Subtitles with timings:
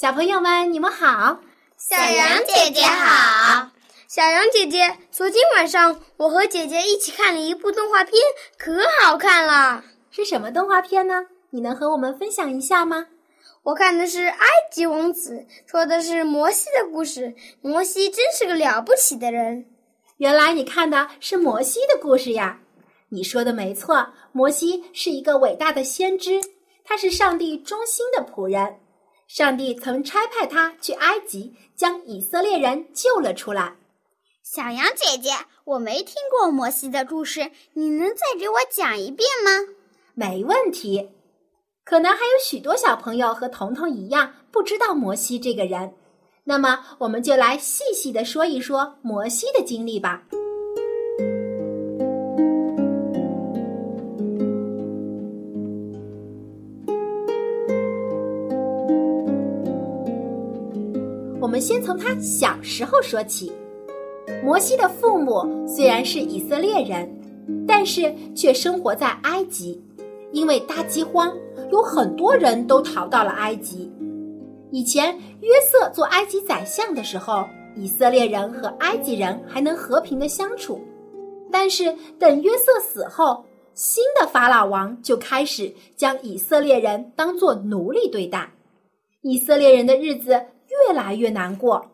[0.00, 1.40] 小朋友们，你们好！
[1.76, 3.68] 小羊姐姐好！
[4.06, 8.14] 小羊姐姐，昨天晚上我和姐姐一起看了一部动画片，
[8.56, 9.82] 可好看了。
[10.12, 11.26] 是什么动画片呢？
[11.50, 13.08] 你能和我们分享一下吗？
[13.64, 17.34] 我看的是《埃及王子》，说的是摩西的故事。
[17.60, 19.66] 摩西真是个了不起的人。
[20.18, 22.60] 原来你看的是摩西的故事呀！
[23.08, 26.40] 你说的没错，摩西是一个伟大的先知，
[26.84, 28.78] 他是上帝忠心的仆人。
[29.28, 33.76] 上帝曾差派他去埃及，将以色列人救了出来。
[34.42, 35.30] 小羊姐姐，
[35.64, 39.50] 我没听过摩西的故事，你能再给我讲一遍吗？
[40.14, 41.10] 没问题。
[41.84, 45.92] 可能还有许多小朋友和彤彤一样不知道摩西这个人，
[46.44, 50.22] 那么我们就来细细的说一说摩西的经历吧。
[61.60, 63.52] 先从他小时候说起。
[64.44, 67.10] 摩西的父母虽然是以色列人，
[67.66, 69.82] 但是却生活在埃及，
[70.32, 71.32] 因为大饥荒。
[71.70, 73.92] 有很多人都逃到了埃及。
[74.70, 77.44] 以前约瑟做埃及宰相的时候，
[77.76, 80.80] 以色列人和埃及人还能和平的相处。
[81.50, 88.50] 但是等约瑟死后，新的法老王就开始将以色列人当做奴隶对待，
[89.22, 90.40] 以色列人的日子
[90.86, 91.90] 越来越难过。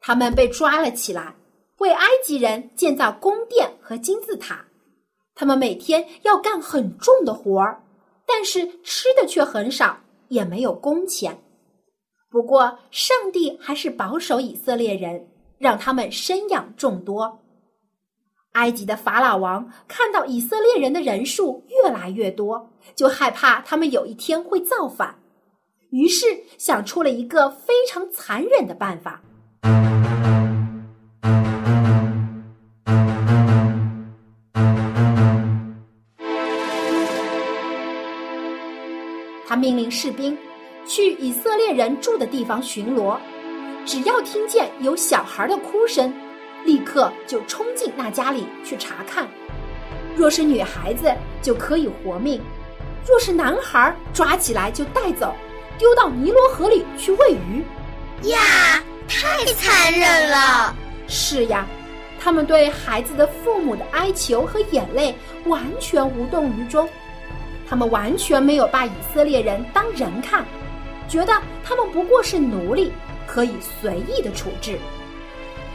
[0.00, 1.34] 他们被抓了起来，
[1.78, 4.64] 为埃及人建造宫殿和金字塔。
[5.34, 7.82] 他们每天要干很重的活儿。
[8.24, 9.98] 但是吃的却很少，
[10.28, 11.42] 也没有工钱。
[12.30, 15.28] 不过上帝还是保守以色列人，
[15.58, 17.40] 让他们生养众多。
[18.52, 25.18] 埃及的法老王看到以色列人的人数越来越多，就害怕他们有一天会造反，
[25.92, 26.24] 于是
[26.56, 29.20] 想出了一个非常残忍的办法。
[39.46, 40.36] 他命令士兵
[40.86, 43.18] 去以色列人住的地方巡逻，
[43.84, 46.10] 只要听见有小孩的哭声，
[46.64, 49.28] 立刻就冲进那家里去查看。
[50.16, 52.40] 若是女孩子，就可以活命；
[53.06, 55.34] 若是男孩，抓起来就带走，
[55.82, 57.64] 丢到尼罗河里去喂鱼。
[58.28, 58.38] 呀，
[59.08, 60.72] 太残忍了！
[61.08, 61.66] 是呀，
[62.20, 65.12] 他们对孩子的父母的哀求和眼泪
[65.46, 66.88] 完全无动于衷。
[67.68, 70.44] 他们完全没有把以色列人当人看，
[71.08, 71.32] 觉得
[71.64, 72.92] 他们不过是奴隶，
[73.26, 74.78] 可以随意的处置。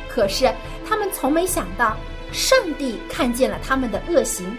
[0.07, 0.49] 可是
[0.87, 1.97] 他们从没想到，
[2.31, 4.57] 上帝看见了他们的恶行，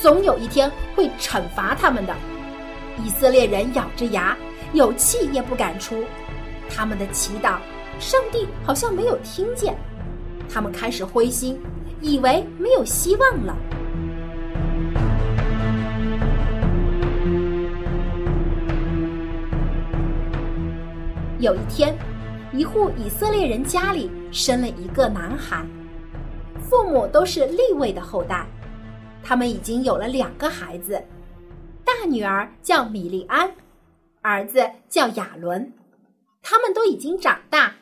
[0.00, 2.14] 总有一天会惩罚他们的。
[3.04, 4.36] 以色列人咬着牙，
[4.74, 6.04] 有气也不敢出。
[6.68, 7.58] 他们的祈祷，
[8.00, 9.76] 上帝好像没有听见。
[10.52, 11.60] 他们开始灰心，
[12.00, 13.56] 以为没有希望了。
[21.38, 21.96] 有一天，
[22.52, 25.64] 一户以色列人家里生了一个男孩，
[26.58, 28.44] 父母都是利位的后代，
[29.22, 31.00] 他们已经有了两个孩子，
[31.84, 33.48] 大女儿叫米利安，
[34.24, 35.70] 儿子叫亚伦，
[36.40, 37.74] 他们都已经长大，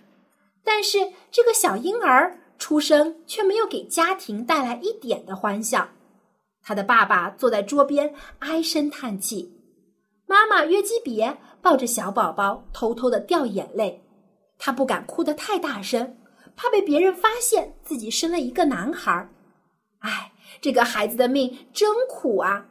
[0.65, 0.99] 但是
[1.31, 5.89] 这个小婴儿出生却没有给家庭带来一点的欢笑，
[6.61, 9.57] 他的爸爸坐在桌边唉声叹气，
[10.27, 11.39] 妈妈约基别。
[11.63, 14.03] 抱着小宝宝，偷偷的掉眼泪。
[14.59, 16.17] 他不敢哭得太大声，
[16.57, 19.29] 怕被别人发现自己生了一个男孩。
[20.01, 22.67] 唉，这个孩子的命真苦啊！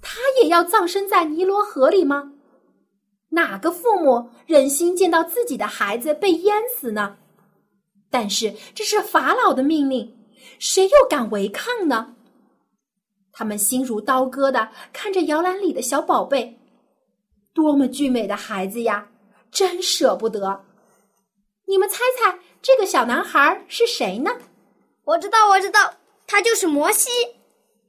[0.00, 2.32] 他也要葬身在尼罗河里吗？
[3.32, 7.16] 哪个父母忍心见到自己的孩子被淹死呢？
[8.10, 10.16] 但是这是法老的命令，
[10.58, 12.14] 谁又敢违抗呢？
[13.32, 16.58] 他们心如刀割的看着摇篮里的小宝贝。
[17.54, 19.08] 多么俊美的孩子呀，
[19.50, 20.64] 真舍不得！
[21.66, 24.30] 你们猜猜这个小男孩是谁呢？
[25.04, 25.94] 我知道，我知道，
[26.26, 27.08] 他就是摩西。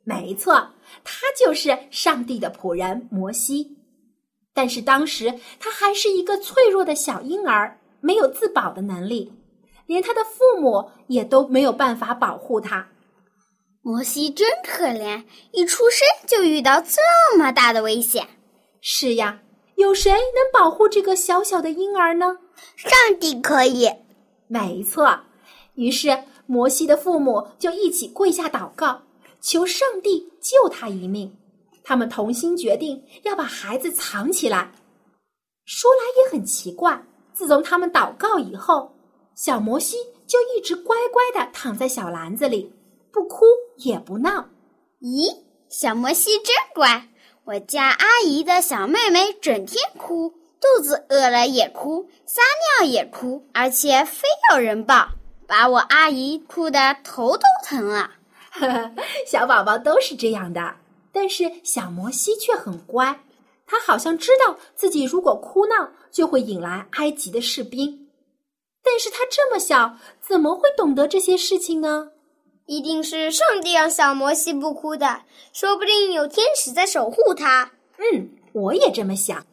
[0.06, 0.70] 没错，
[1.04, 3.78] 他就是上帝的仆人摩西。
[4.54, 9.34] 但是当时他还是一个脆弱的小婴儿，没有自保的能力，
[9.88, 12.88] 连他的父母也都没有办法保护他。
[13.82, 18.28] 摩西真可怜，一出生就遇到这么大的危险。
[18.80, 19.42] 是呀，
[19.76, 22.38] 有谁能保护这个小小的婴儿呢？
[22.76, 23.92] 上帝可以。
[24.48, 25.20] 没错。
[25.76, 29.02] 于是摩西的父母就一起跪下祷告，
[29.42, 31.36] 求上帝救他一命。
[31.84, 34.72] 他们同心决定要把孩子藏起来。
[35.66, 37.04] 说来也很奇怪，
[37.34, 38.96] 自从他们祷告以后，
[39.36, 39.98] 小摩西
[40.28, 42.74] 就一直乖乖的躺在小篮子里。
[43.12, 43.46] 不哭
[43.78, 44.50] 也不闹，
[45.00, 45.38] 咦，
[45.70, 47.08] 小摩西真乖。
[47.46, 52.42] 我家阿姨的小妹妹整天哭，肚子饿了也哭，撒
[52.80, 55.10] 尿也哭，而且非要人抱，
[55.46, 58.10] 把我阿姨哭得头都疼了。
[58.52, 58.92] 呵呵，
[59.28, 60.76] 小宝宝都是这样的，
[61.14, 63.24] 但是小摩西却很乖，
[63.68, 68.10] 他好像知道自己如果哭闹就会引来埃及的士兵，
[68.84, 72.10] 但是他这么小，怎么会懂得这些事情呢？
[72.66, 75.22] 一定是上帝让小摩西不哭的，
[75.52, 77.72] 说不定有天使在守护他。
[77.98, 79.46] 嗯，我也这么想。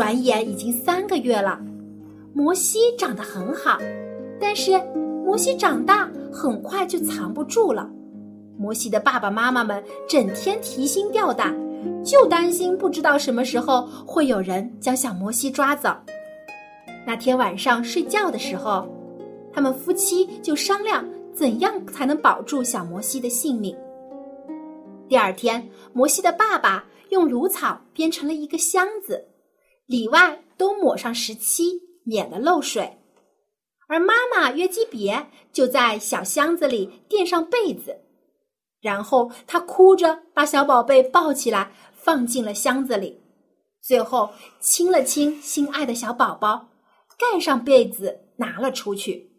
[0.00, 1.60] 转眼已经三个月了，
[2.32, 3.76] 摩西长得很好，
[4.40, 4.80] 但是
[5.26, 7.86] 摩西长大很快就藏不住了。
[8.56, 11.54] 摩西的爸爸妈妈们整天提心吊胆。
[12.02, 15.94] 就担心不知道什么时候会有人将小摩西抓走。
[17.06, 18.88] 那天晚上睡觉的时候，
[19.52, 23.76] 他们夫妻就商量怎样才能保住小摩西的性命。
[25.10, 29.26] 第二天，摩西的爸爸用芦草编成了一个箱子，
[29.90, 32.96] 里外都抹上石漆，免得漏水。
[33.88, 37.98] 而妈妈约基别就在小箱子里垫上被子。
[38.80, 43.20] 然后她哭着把小宝贝抱起来，放进了箱子里，
[43.82, 46.68] 最后亲了亲心爱的小宝宝，
[47.18, 49.32] 盖上被子拿了出去。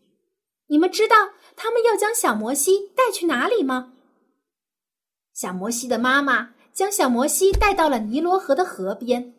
[0.68, 1.16] 你们知道
[1.56, 3.94] 他们要将小摩西带去哪里吗？
[5.34, 9.34] 小摩西的妈妈将小摩西带到了尼罗河的河边，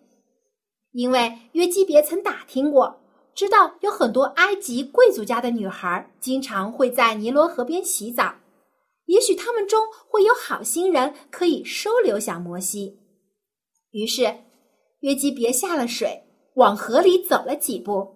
[0.92, 3.00] 因为约基别曾打听过，
[3.34, 8.34] 知道有很多埃及贵族家的女孩经常会在尼罗河边洗澡。
[9.06, 12.98] 也许他们中会有好心人可以收留小摩西。
[13.90, 14.34] 于是，
[15.00, 16.22] 约基别下了水，
[16.54, 18.06] 往河里走了几步，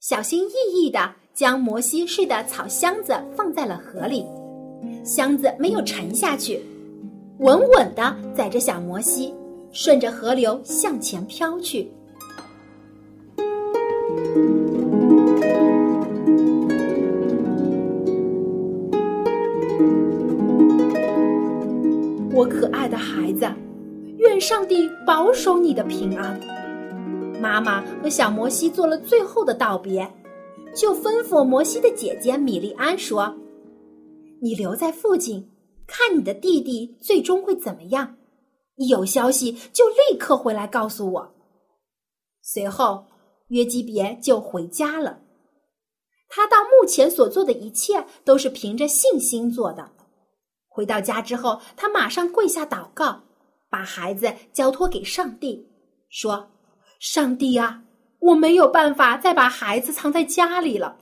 [0.00, 4.24] 小心翼翼地将摩西睡的草箱子放在了河里。
[5.04, 6.64] 箱子没有沉下去，
[7.38, 9.34] 稳稳地载着小摩西，
[9.72, 11.90] 顺着河流向前飘去。
[22.34, 23.50] 我可爱的孩子，
[24.18, 26.38] 愿上帝保守你的平安。
[27.40, 30.08] 妈妈和小摩西做了最后的道别，
[30.74, 33.34] 就吩咐摩西的姐姐米利安说
[34.40, 35.50] ：“你留在附近，
[35.86, 38.16] 看你的弟弟最终会怎么样。
[38.76, 41.34] 一有消息就立刻回来告诉我。”
[42.42, 43.04] 随后，
[43.48, 45.20] 约基别就回家了。
[46.28, 49.90] 他到目前所做的一切都是凭着信心做的。
[50.68, 53.22] 回到家之后，他马上跪下祷告，
[53.70, 55.66] 把孩子交托给上帝，
[56.08, 56.50] 说
[57.00, 57.82] ：“上帝啊，
[58.20, 60.98] 我没有办法再把孩子藏在家里了，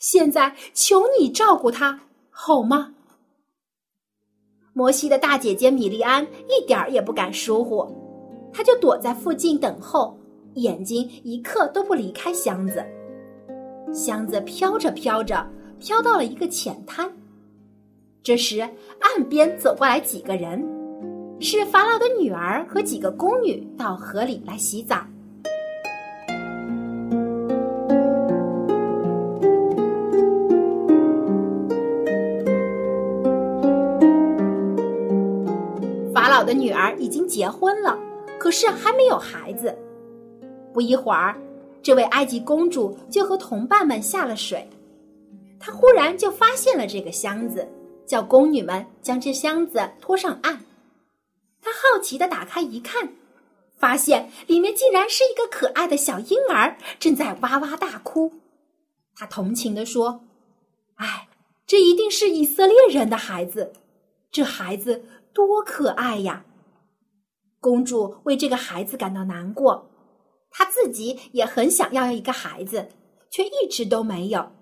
[0.00, 2.00] 现在求你照顾他，
[2.30, 2.94] 好吗？”
[4.74, 7.86] 摩西的大姐姐米利安一点儿也不敢疏忽，
[8.52, 10.18] 她就躲在附近等候，
[10.56, 12.82] 眼睛一刻都不离开箱子。
[13.92, 15.46] 箱子飘着飘着，
[15.78, 17.10] 飘到了一个浅滩。
[18.22, 18.60] 这时，
[19.00, 20.66] 岸边走过来几个人，
[21.40, 24.96] 是法老的女儿和几个宫女到河里来洗澡。
[36.14, 37.98] 法老的女儿已经结婚了，
[38.38, 39.76] 可是还没有孩子。
[40.76, 41.34] 不一会儿，
[41.82, 44.68] 这位埃及公主就和同伴们下了水，
[45.58, 47.66] 她忽然就发现了这个箱子。
[48.06, 50.60] 叫宫女们将这箱子拖上岸。
[51.62, 53.10] 她好奇的打开一看，
[53.74, 58.30] 发现里面竟然是一个可爱的小婴儿，正在哇哇大哭。
[59.14, 60.20] 他同情的说
[60.96, 61.26] ：“哎，
[61.66, 63.72] 这一定是以色列人的孩子，
[64.30, 65.02] 这孩子
[65.32, 66.44] 多可爱呀！”
[67.60, 69.90] 公主为这个孩子感到难过，
[70.58, 72.88] 她自己也很想要一个孩子，
[73.30, 74.52] 却一直都没有。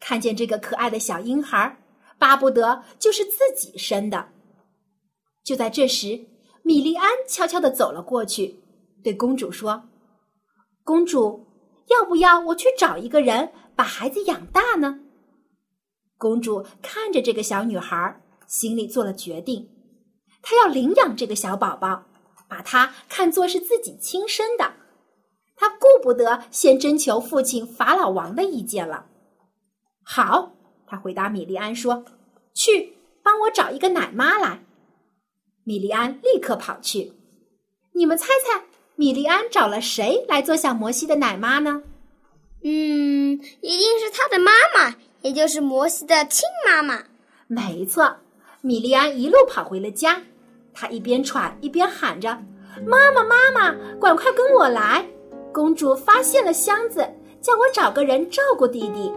[0.00, 1.80] 看见这个可爱的小婴孩，
[2.18, 4.30] 巴不得就是自己生的。
[5.44, 6.26] 就在这时，
[6.64, 8.58] 米莉安悄悄地走了过去，
[9.04, 9.88] 对公主说
[10.82, 11.46] ：“公主，
[11.86, 14.98] 要不要我去找一个人把孩子养大呢？”
[16.18, 19.70] 公主看着这个小女孩，心里做了决定，
[20.42, 22.06] 她要领养这个小宝宝，
[22.48, 24.74] 把他看作是自己亲生的。
[25.58, 29.06] 她顾不得先征求父亲法老王的意见了。
[30.04, 30.52] 好，
[30.86, 32.04] 他回答米利安说
[32.54, 34.64] ：“去帮我找一个奶妈来。”
[35.64, 37.12] 米利安立刻跑去。
[37.92, 38.62] 你们猜猜，
[38.94, 41.82] 米利安找了谁来做小摩西的奶妈呢？
[42.62, 44.96] 嗯，一定是他的妈妈。
[45.22, 47.02] 也就是摩西的亲妈妈，
[47.48, 48.18] 没错。
[48.60, 50.22] 米利安一路跑回了家，
[50.72, 52.40] 他一边喘一边喊着
[52.86, 55.04] ：“妈妈，妈妈，赶快跟我来！
[55.52, 57.06] 公主发现了箱子，
[57.40, 59.12] 叫我找个人照顾弟弟。”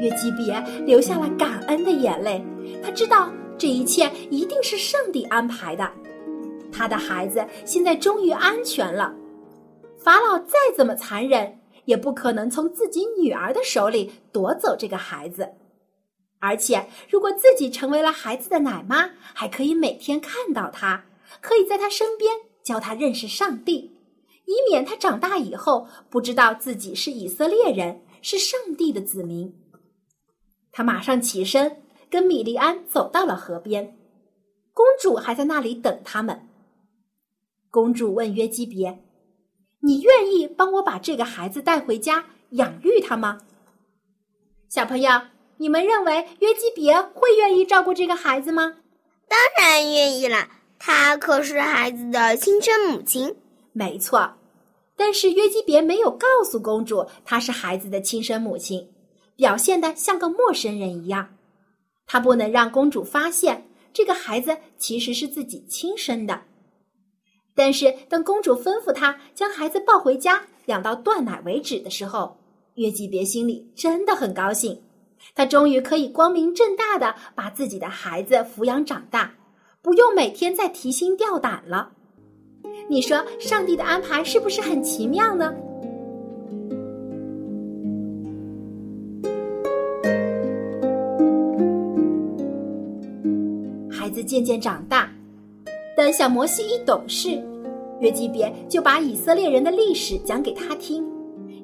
[0.00, 2.44] 月季别流下了感恩的眼泪，
[2.82, 3.30] 他知道。
[3.58, 5.86] 这一切一定是上帝安排的，
[6.72, 9.14] 他的孩子现在终于安全了。
[9.98, 11.59] 法老再怎么残忍，
[11.90, 15.54] 也不可能从自己女儿的手里夺走这个孩子。
[16.38, 21.04] 而且，如果自己成为了孩子的奶妈，还可以每天看到他，
[21.40, 22.32] 可以在他身边
[22.64, 23.98] 教他认识上帝，
[24.46, 29.52] 以免他长大以后不知道自己是以色列人，是上帝的子民。
[30.72, 31.82] 他马上起身。
[32.10, 33.96] 跟米莉安走到了河边，
[34.74, 36.48] 公主还在那里等他们。
[37.70, 38.98] 公主问约基别
[39.80, 43.40] ：“你愿意帮我把这个孩子带回家养育他吗？”
[44.68, 45.10] 小朋友，
[45.56, 48.76] 你们认为约基别会愿意照顾这个孩子吗？
[49.28, 53.36] 当然愿意了，她可是孩子的亲生母亲。
[53.72, 54.34] 没错，
[54.96, 58.88] 但是约基别没有告诉公主她是孩子的亲生母亲，
[59.36, 61.36] 表现的像个陌生人一样。
[62.06, 66.42] 她不能让公主发现这个孩子其实是自己亲生的，
[67.54, 72.38] 但是当公主吩咐他将孩子抱回家养到断奶为止的时候，
[72.74, 74.80] 月季别心里真的很高兴，
[75.34, 79.34] 他终于可以光明正大的把自己的孩子抚养长大，
[79.82, 81.92] 不用每天再提心吊胆了。
[82.88, 85.52] 你说上帝的安排是不是很奇妙呢？
[93.90, 95.12] 孩子渐渐长大，
[96.00, 97.38] 等小摩西一懂事，
[97.98, 101.06] 约基别就把以色列人的历史讲给他听，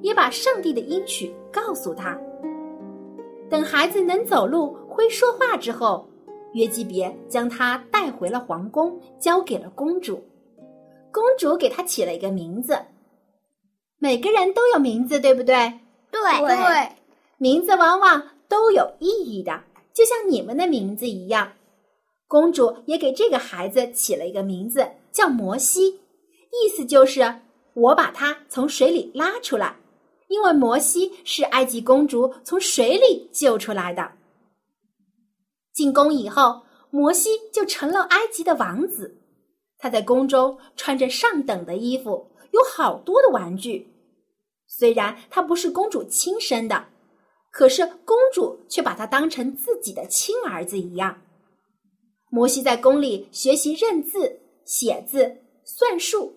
[0.03, 2.21] 也把上帝的应许告诉他。
[3.49, 6.07] 等孩子能走路、会说话之后，
[6.53, 10.23] 约基别将他带回了皇宫，交给了公主。
[11.11, 12.79] 公主给他起了一个名字。
[13.99, 15.55] 每个人都有名字，对不对？
[16.13, 16.93] 对对，
[17.39, 19.63] 名字往往都有意义的，
[19.95, 21.53] 就像你们的名字一样。
[22.29, 26.01] 公主也给这个孩子起了一个名字，叫摩西，
[26.51, 27.41] 意思就是
[27.75, 29.77] 我把他从水里拉出来，
[30.29, 34.13] 因为摩西是埃及公主从水里救出来的。
[35.73, 39.19] 进宫以后，摩西就成了埃及的王子，
[39.79, 43.93] 他在宫中穿着上等的衣服，有好多的玩具。
[44.67, 46.87] 虽然他不是公主亲生的，
[47.53, 51.23] 可是公主却把他当成自己的亲儿子一样。
[52.37, 56.35] 摩西在宫里学习认字、写字、算术。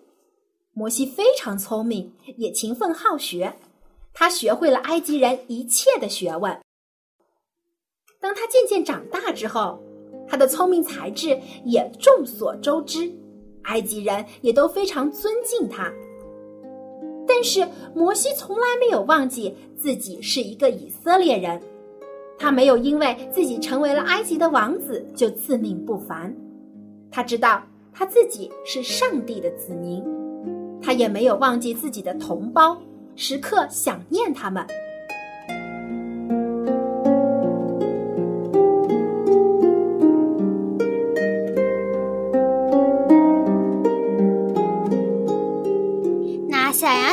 [0.72, 3.54] 摩西非常聪明，也勤奋好学。
[4.14, 6.58] 他学会了埃及人一切的学问。
[8.18, 9.78] 当他渐渐长大之后，
[10.26, 13.12] 他的聪明才智也众所周知，
[13.64, 15.92] 埃及人也都非常尊敬他。
[17.28, 21.60] 但是摩西从来没有忘记自己是一个以色列人。
[22.40, 26.34] 他没有因为自己成为了埃及的王子就自命不凡，
[27.10, 30.02] 他知道他自己是上帝的子民，
[30.80, 32.80] 他也没有忘记自己的同胞，
[33.14, 34.66] 时刻想念他们。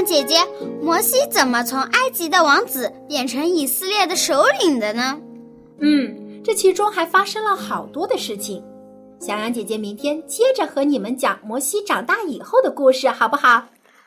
[0.07, 0.37] 姐姐。
[0.81, 5.19] 摩西怎么从埃及的王子变成以色列的首领的呢？
[5.81, 8.63] 嗯，这其中还发生了好多的事情。
[9.19, 13.65] 小羊姐姐明天接着和你们讲摩西长大以后的故事，好不好？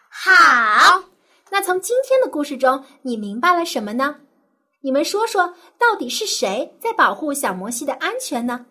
[0.09, 1.05] 好。
[1.51, 4.17] 那从今天的故事中，你明白了什么呢？
[4.81, 8.65] 你们说说，到底是谁在保护小摩西的安全呢？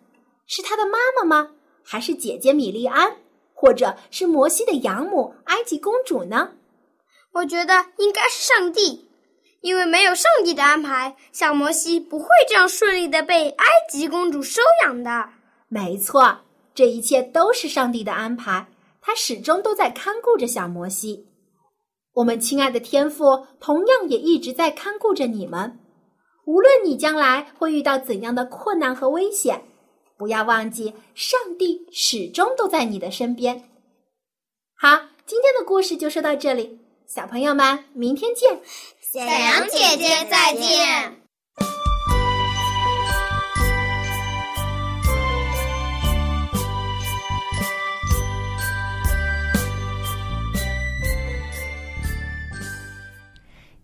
[0.48, 1.50] 是他的妈妈吗？
[1.84, 3.18] 还是姐姐米利安，
[3.54, 6.48] 或者是摩西的养母埃及公主呢？
[7.32, 9.08] 我觉得应该是上帝，
[9.60, 15.30] 因为没有上帝的安排，小摩西不会这样顺利的被埃及公主收养的。
[15.68, 16.40] 没错，
[16.74, 18.66] 这一切都是上帝的安排，
[19.00, 21.28] 他始终都在看顾着小摩西。
[22.14, 25.78] 我们亲爱的天父同样也一直在看顾着你们。
[26.46, 29.62] 无论你将来会遇到怎样的困难和危险，
[30.18, 33.70] 不要忘记，上帝始终都在你的身边。
[34.74, 36.80] 好，今天的故事就说到这里，
[37.12, 38.48] 小朋友们，明天见。
[39.00, 41.16] 小羊姐姐再见。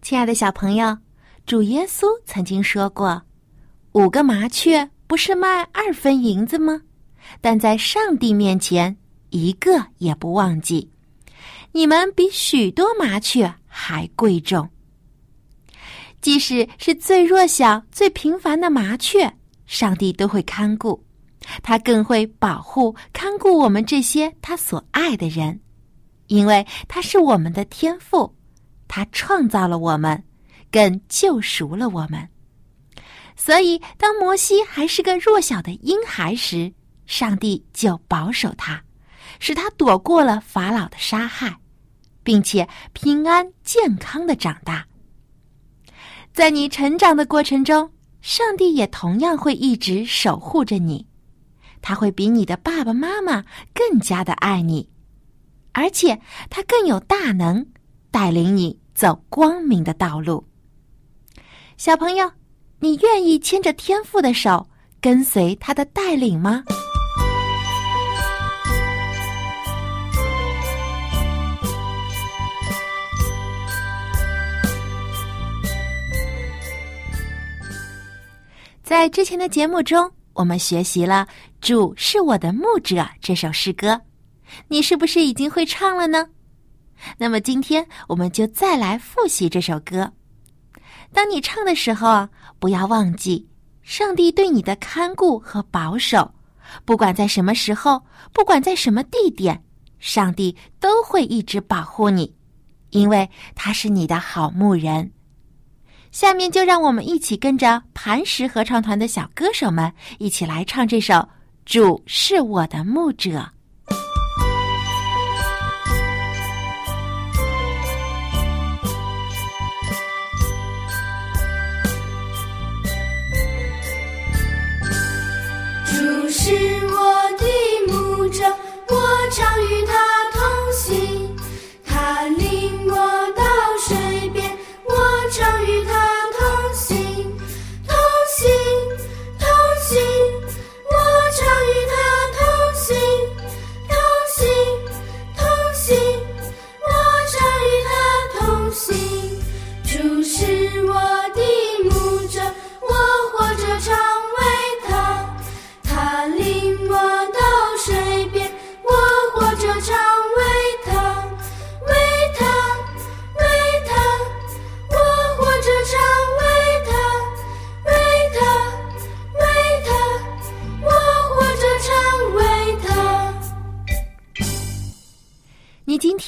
[0.00, 0.96] 亲爱的小朋友，
[1.44, 3.20] 主耶稣曾经说过
[3.90, 6.82] ：“五个麻雀不是卖二分银子吗？
[7.40, 8.96] 但在上帝面前，
[9.30, 10.92] 一个也不忘记。
[11.76, 14.66] 你们比许多麻雀还贵重。
[16.22, 19.30] 即使是最弱小、最平凡的麻雀，
[19.66, 21.04] 上帝都会看顾，
[21.62, 25.60] 他更会保护、看顾我们这些他所爱的人，
[26.28, 28.34] 因为他是我们的天赋。”
[28.88, 30.24] 他创造了我们，
[30.72, 32.26] 更救赎了我们。
[33.36, 36.72] 所以，当摩西还是个弱小的婴孩时，
[37.04, 38.82] 上帝就保守他，
[39.40, 41.54] 使他躲过了法老的杀害，
[42.26, 44.84] 并且平安健康的长大。
[46.32, 47.88] 在你成长的过程中，
[48.20, 51.06] 上帝也同样会一直守护着你，
[51.80, 54.90] 他会比你的爸爸妈妈更加的爱你，
[55.70, 57.64] 而且他更有大能。
[58.10, 60.42] 带领你走光明的道路，
[61.76, 62.32] 小朋友，
[62.80, 64.66] 你愿意牵着天父的手，
[65.02, 66.64] 跟随他的带领吗？
[78.86, 81.26] 在之前的节目中，我们学习了
[81.60, 84.00] “主是我的牧者”这首诗歌，
[84.68, 86.24] 你是不是已经会唱了呢？
[87.18, 90.12] 那么今天我们就再来复习这首歌。
[91.12, 92.28] 当你唱的时候，
[92.60, 93.44] 不要忘记
[93.82, 96.32] 上帝对你的看顾和保守。
[96.84, 98.00] 不管在什么时候，
[98.32, 99.60] 不管在什么地点，
[99.98, 102.32] 上帝都会一直保护你，
[102.90, 105.10] 因为他是你的好牧人。
[106.16, 111.12] 下面就让我们一起跟着磐石合唱团的小歌手们一起来唱这首
[111.66, 113.30] 《主是我的牧者》。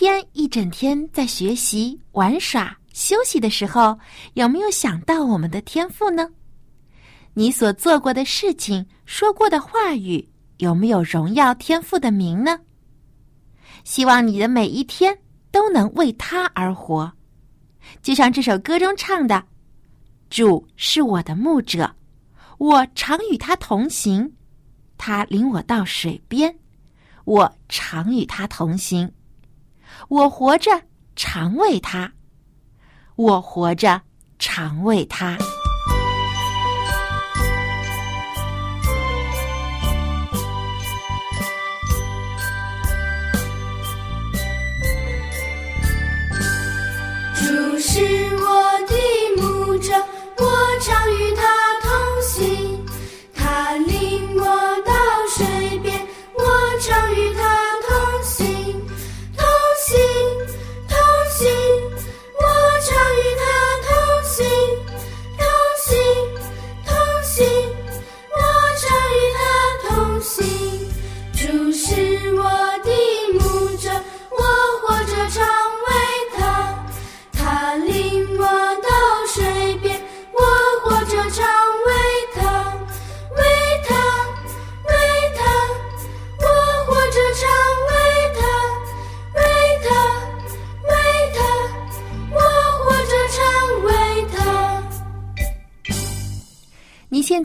[0.00, 3.98] 天一整天在学习、玩耍、休息的时候，
[4.34, 6.30] 有没有想到我们的天赋呢？
[7.34, 12.61] 你所做过的事情、说过的话语，有没有荣耀天赋的名呢？
[13.82, 15.18] 希望你的每一天
[15.50, 17.12] 都能为他而活，
[18.00, 19.44] 就像这首歌中唱的
[20.30, 21.92] ：“主是我的牧者，
[22.58, 24.32] 我常与他同行，
[24.96, 26.56] 他领我到水边，
[27.24, 29.11] 我常与他同行。”
[30.08, 30.70] 我活着，
[31.16, 32.10] 常为他；
[33.14, 34.00] 我活着，
[34.38, 35.36] 常为他。
[47.34, 48.00] 主是
[48.36, 48.96] 我的
[49.36, 49.92] 牧者，
[50.38, 50.44] 我
[50.80, 51.57] 常与他。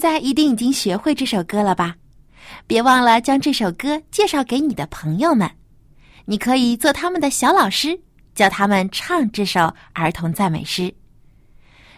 [0.03, 1.95] 在一定已经学会这首歌了吧？
[2.67, 5.49] 别忘了将这首歌介绍给你的朋友们。
[6.25, 7.97] 你可以做他们的小老师，
[8.35, 10.93] 教他们唱这首儿童赞美诗。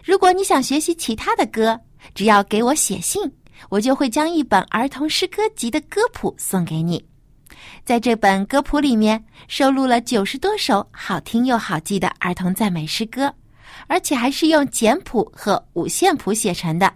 [0.04, 1.80] 如果你想学习其他的歌，
[2.14, 3.28] 只要给我写信，
[3.70, 7.04] 我就会将一本儿童诗歌集的歌谱送给你。
[7.84, 13.34] 在这本歌谱里面，收录了九十多首好听又好记的儿童赞美诗歌，
[13.88, 16.94] 而且还是用简谱和五线谱写成的，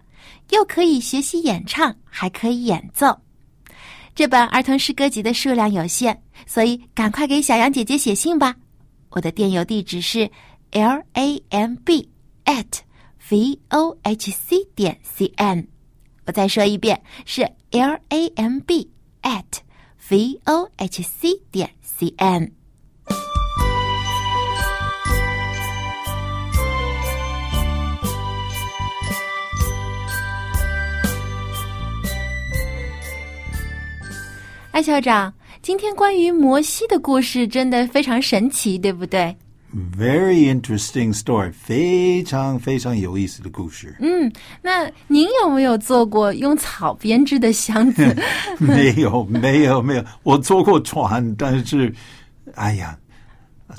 [0.51, 3.19] 又可以学习演唱，还可以演奏。
[4.15, 8.55] 这本儿童诗歌集的数量有限，所以赶快给小羊姐姐写信吧。
[9.11, 10.31] 我的电邮地址是
[10.73, 12.09] l a m b
[12.45, 12.81] at
[13.29, 15.67] v o h c 点 c n。
[16.27, 18.91] 我再说一遍，是 l a m b
[19.23, 19.45] at
[20.09, 22.53] v o h c 点 c n。
[34.81, 39.37] 艾校长，今天关于摩西的故事真的非常神奇，对不对
[39.99, 43.95] ？Very interesting story，非常非常有意思的故事。
[44.01, 48.16] 嗯，那您有没有做过用草编织的箱子？
[48.59, 51.95] 没有，没有，没有，我做过船，但是，
[52.55, 52.97] 哎呀，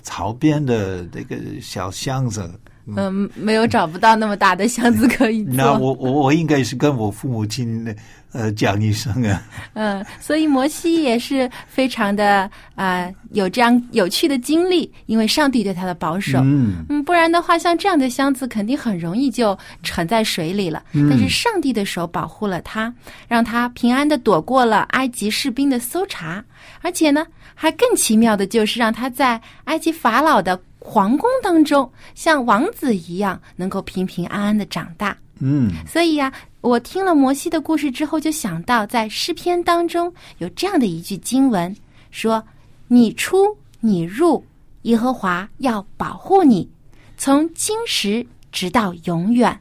[0.03, 2.47] 草编的这个小箱子，
[2.97, 5.53] 嗯，没有找不到那么大的箱子可以做。
[5.53, 7.93] 那我我我应该是跟我父母亲
[8.31, 9.41] 呃讲一声啊。
[9.73, 16.39] 嗯，所以摩西也是非常的啊、呃有这样有趣的经历，因为上帝对他的保守。
[16.43, 20.83] 嗯嗯，不然的话，像这样的箱子肯定很容易就沉在水里了。
[21.09, 22.93] 但是上帝的手保护了他，
[23.29, 26.43] 让他平安的躲过了埃及士兵的搜查，
[26.81, 27.25] 而且呢，
[27.55, 35.15] 还更奇妙的就是让他在埃及法老的皇宫当中，像王子一样，能够平平安安的长大。
[35.39, 41.75] 嗯所以呀、我听了摩西的故事之后，就想到在诗篇当中有这样的一句经文，
[42.09, 42.43] 说
[42.89, 44.43] ：“你出你入，
[44.83, 46.69] 耶和华要保护你，
[47.17, 49.59] 从今时直到永远。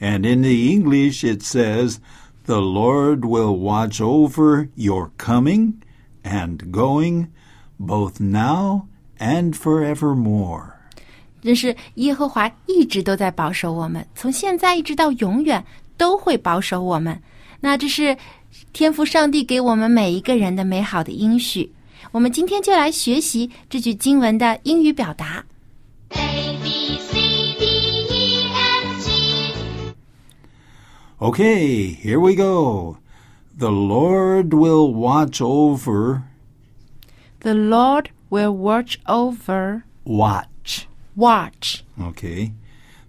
[0.00, 1.96] And in the English, it says,
[2.46, 5.74] The Lord will watch over your coming
[6.24, 7.28] and going,
[7.78, 8.86] both now
[9.20, 10.64] and forevermore.
[11.40, 15.64] ”真是耶和华一直都在保守我们，从现在一直到永远
[15.96, 17.18] 都会保守我们。
[17.60, 18.16] 那这是
[18.72, 21.72] 天父上帝给我们每一个人的美好的应许。
[22.12, 25.44] 我们今天就来学习这句经文的英语表达。
[26.10, 27.64] A B C D
[28.10, 29.94] E F G
[31.18, 32.96] Okay, here we go.
[33.58, 36.22] The Lord will watch over,
[37.40, 40.87] The Lord will watch over, watch.
[41.15, 41.83] watch.
[41.99, 42.53] Okay.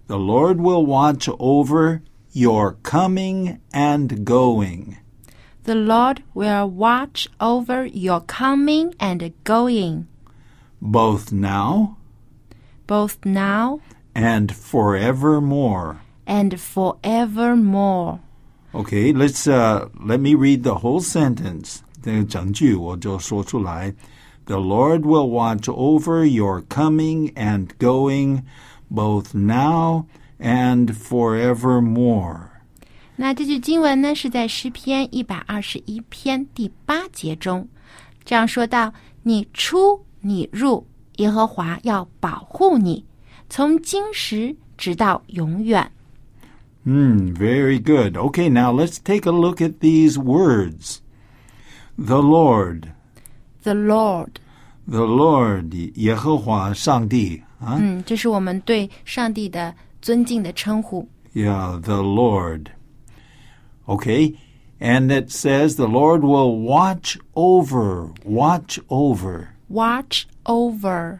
[0.07, 4.97] The Lord will watch over your coming and going,
[5.63, 10.07] The Lord will watch over your coming and going,
[10.81, 11.97] both now
[12.87, 13.81] both now
[14.15, 15.99] and forevermore.
[16.25, 18.19] and forevermore.
[18.73, 21.81] Okay, let's uh let me read the whole sentence.
[22.01, 23.93] 这个整句我就说出来。
[24.45, 28.43] The Lord will watch over your coming and going,
[28.89, 30.05] both now
[30.39, 32.49] and forevermore.
[33.17, 37.67] 那这句经文呢，是在诗篇一百二十一篇第八节中，
[38.23, 40.85] 这样说到：“你出你入，
[41.17, 43.03] 耶和华要保护你，
[43.49, 45.91] 从今时直到永远。
[46.85, 48.15] Hmm, very good.
[48.15, 50.99] Okay, now let's take a look at these words.
[51.97, 52.93] The Lord,
[53.63, 54.29] ”The Lord，
[54.89, 57.77] the Lord, 耶和华上帝啊。
[57.79, 61.07] 嗯，这是我们对上帝的尊敬的称呼。
[61.33, 62.67] Yeah, the Lord.
[63.85, 64.35] Okay,
[64.79, 69.47] and it says the Lord will watch over, watch over.
[69.69, 71.19] Watch over，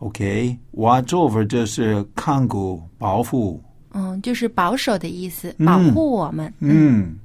[0.00, 3.62] Okay, watch over 就是看顾、保护。
[3.92, 6.52] 嗯，就是保守的意思，保护我们。
[6.60, 7.16] 嗯，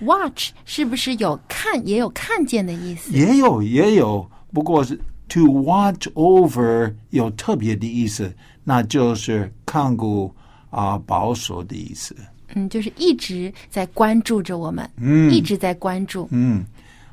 [0.00, 3.12] Watch 是不是有看也有看见的意思？
[3.12, 10.34] 也有也有，不过是 to watch over 有特别的意思，那就是看顾
[10.70, 12.14] 啊、保守的意思。
[12.54, 16.28] 嗯，就是一直在关注着我们，嗯，一直在关注。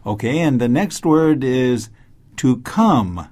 [0.04, 1.88] Okay, and the next word is
[2.36, 3.26] to come.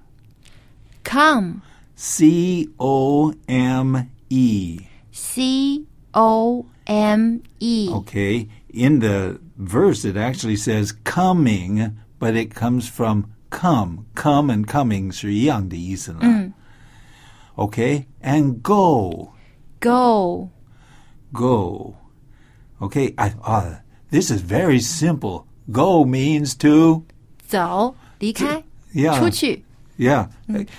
[1.04, 1.62] Come，
[1.96, 3.98] C O M
[4.30, 4.80] E.
[5.12, 7.90] C O M E.
[7.90, 8.48] Okay.
[8.76, 14.06] In the verse, it actually says coming, but it comes from come.
[14.16, 16.22] Come and coming 是一样的意思了。
[17.56, 18.06] Okay.
[18.22, 19.34] And go.
[19.80, 20.50] Go.
[21.34, 21.96] Go.
[22.80, 23.14] Okay.
[23.18, 25.46] I, uh, this is very simple.
[25.72, 27.04] Go means to,
[27.48, 28.64] 走，离开，
[28.94, 29.64] yeah, 出去。
[29.98, 30.28] yeah.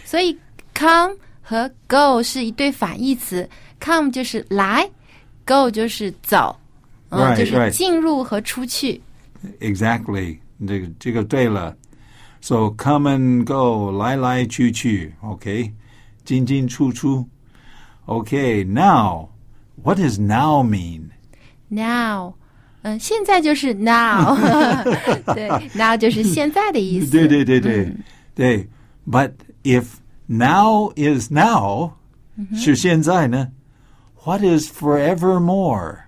[0.05, 0.39] 所以
[0.75, 3.49] come 和 go 是一对反义词，
[3.81, 4.91] come 就是来，
[5.47, 6.59] go 就是走，
[7.11, 7.71] 嗯 Right, 就是 right.
[7.71, 9.01] 进入和出去。
[9.61, 10.39] Exactly.
[10.67, 11.77] 这个这个对了。
[12.41, 15.73] So come and go，来来去去，OK，
[16.25, 17.29] 进进出出，
[18.07, 19.29] OK。Now,
[19.83, 21.11] what does now mean?
[21.69, 22.35] Now，
[22.83, 24.37] 嗯，现在就是 now，
[25.35, 27.11] 对，now 就 是现在的意思。
[27.11, 27.93] 对对对对
[28.35, 28.69] 对。
[29.09, 29.87] But if
[30.27, 31.93] now is now，
[32.57, 33.49] 是现在呢？
[34.25, 35.99] What is forevermore？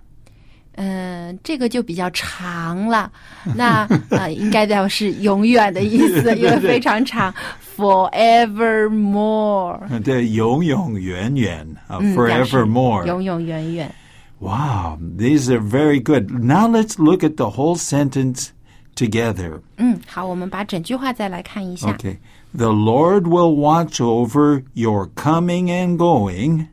[0.79, 3.11] 嗯，这个就比较长了，
[3.55, 7.33] 那呃，应该要是永远的意思，因为非常长，
[7.77, 13.07] forevermore，对，永永远远啊嗯表示，forevermore。
[13.07, 13.95] 永永远远。
[14.41, 16.33] Wow, these are very good.
[16.33, 18.49] Now let's look at the whole sentence
[18.97, 19.61] together.
[19.77, 21.93] 嗯，好，我们把整句话再来看一下。
[21.93, 22.17] Okay.
[22.53, 26.67] The Lord will watch over your coming and going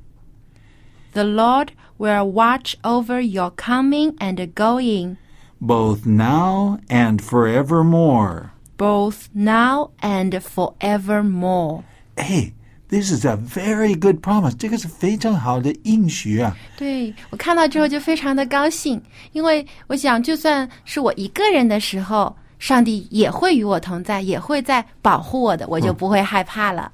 [1.13, 5.17] The Lord will watch over your coming and going,
[5.59, 8.51] both now and forevermore.
[8.81, 11.83] both now and forevermore.
[12.17, 12.53] Hey,
[12.89, 14.55] this is a very good promise.
[14.55, 16.57] 这个是非常好的应许啊。
[16.75, 18.99] 对我看到之后就非常的高兴，
[19.33, 26.91] 因为我想，就算是我一个人的时候，上帝也会与我同在，也会在保护我的，我就不会害怕了。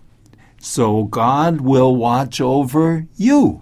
[0.59, 3.61] So God will watch over you.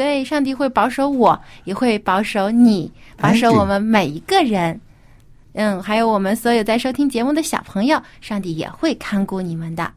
[0.00, 4.80] 对，上帝会保守我，也会保守你，保守我们每一个人。
[5.52, 9.92] 嗯，还有我们所有在收听节目的小朋友，上帝也会看顾你们的。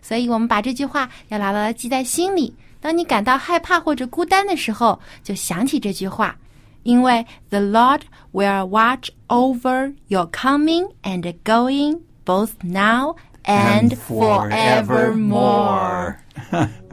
[0.00, 2.56] 所以，我们把这句话要牢牢的记在心里。
[2.80, 6.34] 当你感到害怕或者孤单的时候，就想起这句话，
[6.82, 8.00] 因为 The Lord
[8.32, 16.14] will watch over your coming and going, both now and forevermore.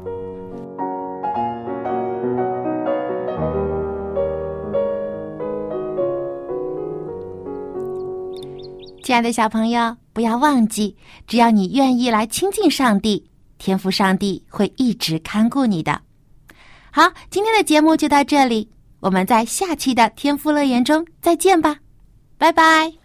[9.11, 10.95] 亲爱的小朋友，不要忘记，
[11.27, 16.01] 只要你愿意来亲近上帝，天父上帝会一直看顾你的。
[16.91, 18.69] 好，今天的节目就到这里，
[19.01, 21.75] 我们在下期的天赋乐园中再见吧，
[22.37, 23.00] 拜拜。